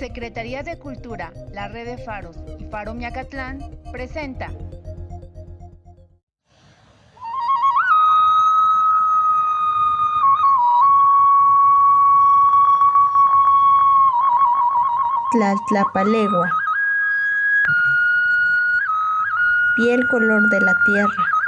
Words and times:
Secretaría 0.00 0.62
de 0.62 0.78
Cultura, 0.78 1.30
la 1.52 1.68
Red 1.68 1.84
de 1.84 1.98
Faros 1.98 2.34
y 2.58 2.64
Faro 2.70 2.94
Miacatlán 2.94 3.58
presenta 3.92 4.50
Tlaltlapalegua. 15.32 16.50
Piel 19.76 20.06
color 20.08 20.48
de 20.48 20.60
la 20.62 20.72
tierra. 20.86 21.39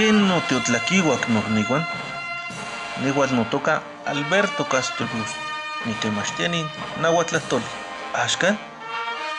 ¿Quién 0.00 0.26
no 0.28 0.40
teotlaquihuac 0.48 1.28
nogniwan? 1.28 1.86
Nehuatl 3.02 3.34
no 3.36 3.44
toca 3.50 3.82
Alberto 4.06 4.66
Castro 4.66 5.06
Cruz, 5.08 5.28
ni 5.84 5.92
temachtianin 5.92 6.66
nahuatlatoli. 7.02 7.62
Ashkan, 8.14 8.58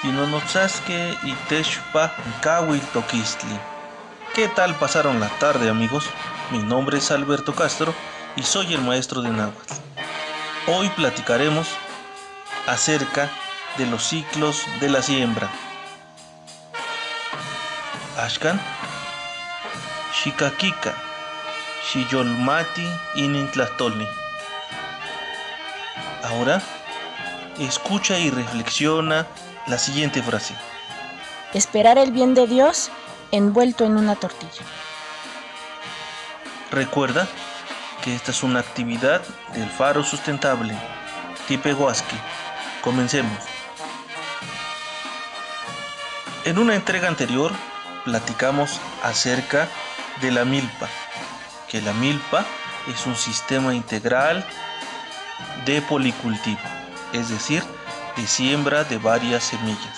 tinonotzasque 0.03 1.17
y 1.23 1.33
techpa 1.49 2.13
kawil 2.43 2.79
toquistli. 2.93 3.57
¿Qué 4.35 4.49
tal 4.49 4.75
pasaron 4.75 5.19
la 5.19 5.29
tarde 5.39 5.67
amigos? 5.67 6.07
Mi 6.51 6.59
nombre 6.59 6.99
es 6.99 7.09
Alberto 7.09 7.55
Castro 7.55 7.95
y 8.35 8.43
soy 8.43 8.75
el 8.75 8.81
maestro 8.81 9.23
de 9.23 9.31
náhuatl. 9.31 9.73
Hoy 10.67 10.89
platicaremos 10.89 11.69
acerca 12.67 13.31
de 13.79 13.87
los 13.87 14.03
ciclos 14.03 14.67
de 14.79 14.89
la 14.89 15.01
siembra. 15.01 15.49
Ashkan, 18.15 18.61
Shikakika, 20.23 20.93
Shiyolmati 21.89 22.87
Inintlastolni. 23.15 24.07
Ahora, 26.23 26.61
escucha 27.57 28.19
y 28.19 28.29
reflexiona 28.29 29.25
la 29.65 29.79
siguiente 29.79 30.21
frase. 30.21 30.53
Esperar 31.55 31.97
el 31.97 32.11
bien 32.11 32.35
de 32.35 32.45
Dios 32.45 32.91
envuelto 33.31 33.83
en 33.83 33.97
una 33.97 34.15
tortilla. 34.15 34.63
Recuerda 36.69 37.27
que 38.03 38.13
esta 38.13 38.29
es 38.29 38.43
una 38.43 38.59
actividad 38.59 39.23
del 39.55 39.69
Faro 39.71 40.03
Sustentable, 40.03 40.77
Tipehuasqui. 41.47 42.17
Comencemos. 42.83 43.39
En 46.45 46.59
una 46.59 46.75
entrega 46.75 47.07
anterior 47.07 47.51
platicamos 48.05 48.79
acerca 49.03 49.61
de 49.65 49.80
la 50.31 50.45
milpa, 50.45 50.87
que 51.67 51.81
la 51.81 51.93
milpa 51.93 52.45
es 52.87 53.05
un 53.05 53.15
sistema 53.15 53.73
integral 53.73 54.45
de 55.65 55.81
policultivo, 55.81 56.59
es 57.13 57.29
decir, 57.29 57.63
de 58.15 58.27
siembra 58.27 58.83
de 58.83 58.97
varias 58.97 59.43
semillas. 59.43 59.97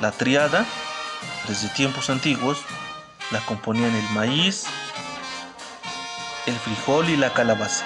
La 0.00 0.10
triada, 0.10 0.64
desde 1.46 1.68
tiempos 1.68 2.10
antiguos, 2.10 2.58
la 3.30 3.40
componían 3.40 3.94
el 3.94 4.08
maíz, 4.10 4.64
el 6.46 6.54
frijol 6.56 7.08
y 7.08 7.16
la 7.16 7.32
calabaza. 7.32 7.84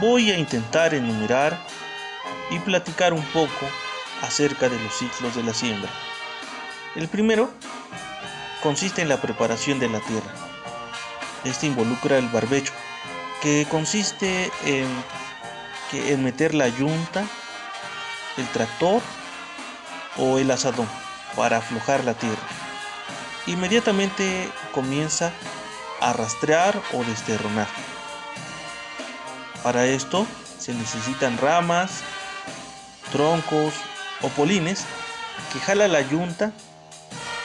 Voy 0.00 0.30
a 0.30 0.38
intentar 0.38 0.94
enumerar 0.94 1.58
y 2.50 2.58
platicar 2.58 3.12
un 3.12 3.24
poco 3.26 3.66
acerca 4.22 4.68
de 4.68 4.78
los 4.80 4.94
ciclos 4.94 5.34
de 5.34 5.42
la 5.42 5.54
siembra. 5.54 5.90
El 6.96 7.08
primero 7.08 7.50
consiste 8.62 9.02
en 9.02 9.08
la 9.08 9.20
preparación 9.20 9.78
de 9.78 9.88
la 9.88 10.00
tierra. 10.00 10.30
Este 11.44 11.66
involucra 11.66 12.18
el 12.18 12.28
barbecho, 12.28 12.72
que 13.40 13.66
consiste 13.70 14.50
en, 14.64 14.88
en 15.92 16.24
meter 16.24 16.54
la 16.54 16.68
yunta, 16.68 17.24
el 18.36 18.46
tractor 18.48 19.00
o 20.18 20.38
el 20.38 20.50
asadón 20.50 20.88
para 21.36 21.58
aflojar 21.58 22.04
la 22.04 22.14
tierra. 22.14 22.42
Inmediatamente 23.46 24.50
comienza 24.72 25.32
a 26.00 26.12
rastrear 26.12 26.80
o 26.92 27.04
desterronar. 27.04 27.68
Para 29.62 29.86
esto 29.86 30.26
se 30.58 30.74
necesitan 30.74 31.38
ramas, 31.38 32.02
troncos 33.10 33.74
o 34.22 34.28
polines 34.28 34.84
que 35.52 35.60
jala 35.60 35.88
la 35.88 36.00
yunta 36.00 36.52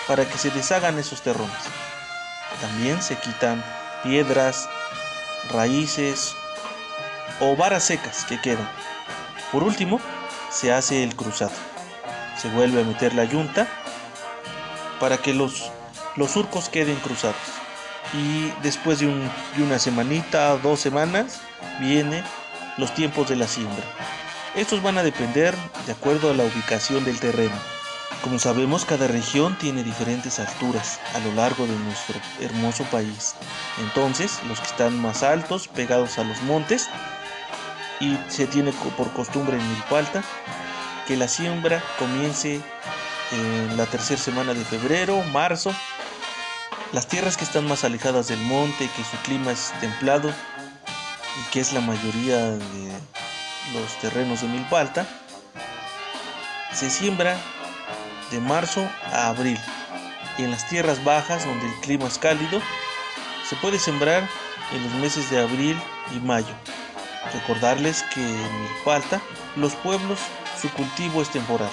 para 0.08 0.26
que 0.26 0.38
se 0.38 0.52
deshagan 0.52 1.00
esos 1.00 1.22
terrones. 1.22 1.56
También 2.62 3.02
se 3.02 3.16
quitan 3.18 3.64
piedras, 4.04 4.70
raíces 5.52 6.34
o 7.40 7.56
varas 7.56 7.84
secas 7.84 8.25
que 8.25 8.40
quedan. 8.40 8.70
Por 9.52 9.64
último, 9.64 10.00
se 10.50 10.72
hace 10.72 11.04
el 11.04 11.16
cruzado. 11.16 11.52
Se 12.42 12.50
vuelve 12.50 12.81
a 12.81 12.86
meter 12.86 13.14
la 13.14 13.25
yunta 13.25 13.68
para 15.00 15.18
que 15.18 15.34
los, 15.34 15.72
los 16.16 16.31
surcos 16.31 16.70
queden 16.70 16.98
cruzados. 16.98 17.36
Y 18.14 18.52
después 18.62 19.00
de, 19.00 19.08
de 19.08 19.64
una 19.64 19.80
semanita, 19.80 20.56
dos 20.58 20.80
semanas, 20.80 21.42
viene 21.80 22.24
los 22.78 22.94
tiempos 22.94 23.28
de 23.30 23.36
la 23.36 23.48
siembra. 23.48 23.84
Estos 24.56 24.82
van 24.82 24.98
a 24.98 25.04
depender 25.04 25.54
de 25.86 25.92
acuerdo 25.92 26.32
a 26.32 26.34
la 26.34 26.46
ubicación 26.46 27.04
del 27.04 27.20
terreno. 27.20 27.56
Como 28.24 28.40
sabemos, 28.40 28.86
cada 28.86 29.06
región 29.06 29.58
tiene 29.58 29.84
diferentes 29.84 30.40
alturas 30.40 31.02
a 31.14 31.20
lo 31.20 31.34
largo 31.34 31.68
de 31.68 31.76
nuestro 31.76 32.16
hermoso 32.40 32.86
país. 32.86 33.36
Entonces, 33.82 34.40
los 34.48 34.62
que 34.62 34.68
están 34.68 34.98
más 35.02 35.24
altos, 35.24 35.68
pegados 35.68 36.18
a 36.20 36.24
los 36.24 36.42
montes, 36.44 36.88
y 38.00 38.18
se 38.30 38.48
tiene 38.48 38.72
por 38.98 39.12
costumbre 39.12 39.58
en 39.58 39.70
Milpalta 39.74 40.24
que 41.06 41.18
la 41.18 41.28
siembra 41.28 41.84
comience 42.00 42.62
en 43.34 43.76
la 43.76 43.86
tercera 43.88 44.22
semana 44.22 44.54
de 44.54 44.64
febrero, 44.64 45.22
marzo. 45.34 45.76
Las 46.94 47.08
tierras 47.08 47.36
que 47.36 47.44
están 47.44 47.68
más 47.68 47.84
alejadas 47.84 48.30
del 48.30 48.40
monte, 48.40 48.90
que 48.96 49.04
su 49.04 49.18
clima 49.24 49.52
es 49.52 49.74
templado 49.82 50.30
y 50.30 51.52
que 51.52 51.60
es 51.60 51.74
la 51.74 51.82
mayoría 51.82 52.38
de 52.38 52.92
los 53.74 53.98
terrenos 54.00 54.42
de 54.42 54.48
Milpalta, 54.48 55.06
se 56.74 56.90
siembra 56.90 57.38
de 58.31 58.40
marzo 58.40 58.88
a 59.12 59.30
abril. 59.30 59.59
Y 60.38 60.44
en 60.44 60.52
las 60.52 60.68
tierras 60.68 61.03
bajas, 61.03 61.46
donde 61.46 61.66
el 61.66 61.74
clima 61.81 62.08
es 62.08 62.18
cálido, 62.18 62.62
se 63.50 63.56
puede 63.58 63.80
sembrar 63.80 64.28
en 64.74 64.84
los 64.84 64.94
meses 64.94 65.30
de 65.30 65.40
abril 65.42 65.80
y 66.16 66.20
mayo. 66.20 66.54
Recordarles 67.34 68.04
que 68.14 68.22
en 68.22 68.62
Milpalta, 68.64 69.22
los 69.56 69.74
pueblos, 69.75 70.20
su 70.62 70.70
cultivo 70.72 71.22
es 71.22 71.30
temporal. 71.30 71.70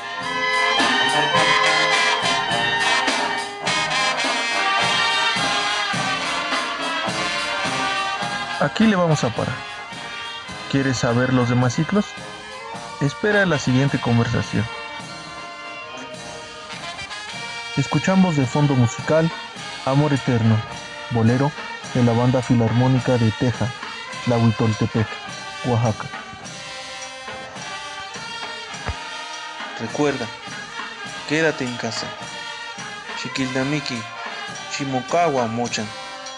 Aquí 8.60 8.86
le 8.86 8.94
vamos 8.94 9.25
a 9.25 9.28
parar. 9.34 9.71
¿Quieres 10.72 10.96
saber 10.96 11.34
los 11.34 11.50
demás 11.50 11.74
ciclos? 11.74 12.06
Espera 13.02 13.44
la 13.44 13.58
siguiente 13.58 14.00
conversación. 14.00 14.64
Escuchamos 17.76 18.38
de 18.38 18.46
fondo 18.46 18.74
musical 18.74 19.30
Amor 19.84 20.14
Eterno, 20.14 20.56
bolero 21.10 21.52
de 21.92 22.02
la 22.02 22.12
banda 22.12 22.40
filarmónica 22.40 23.18
de 23.18 23.30
Teja, 23.32 23.70
La 24.26 24.38
Huitoltepec, 24.38 25.06
Oaxaca. 25.66 26.08
Recuerda, 29.78 30.26
quédate 31.28 31.64
en 31.64 31.76
casa. 31.76 32.06
Chiquildamiki, 33.20 34.00
Chimokawa 34.70 35.48
Mochan, 35.48 35.86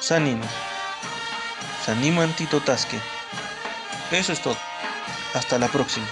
Sanino, 0.01 0.47
Saniman 1.87 2.35
Titotasque. 2.35 3.14
Eso 4.11 4.33
es 4.33 4.41
todo. 4.41 4.57
Hasta 5.35 5.59
la 5.59 5.69
próxima. 5.69 6.07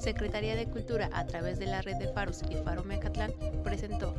Secretaría 0.00 0.56
de 0.56 0.66
Cultura 0.66 1.08
a 1.12 1.26
través 1.26 1.58
de 1.58 1.66
la 1.66 1.80
red 1.80 1.96
de 1.96 2.08
Faros 2.08 2.42
y 2.50 2.56
Faro 2.56 2.82
Mecatlán 2.82 3.32
presentó 3.62 4.14